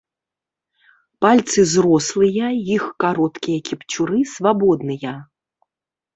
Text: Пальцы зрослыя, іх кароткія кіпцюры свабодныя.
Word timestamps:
Пальцы 1.25 1.65
зрослыя, 1.73 2.47
іх 2.77 2.83
кароткія 3.05 3.59
кіпцюры 3.69 4.19
свабодныя. 4.35 5.15